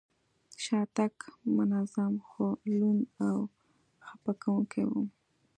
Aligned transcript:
شاتګ 0.63 1.13
منظم، 1.55 2.13
خو 2.27 2.45
لوند 2.77 3.03
او 3.27 3.37
خپه 4.07 4.31
کوونکی 4.41 4.83
و. 4.89 4.91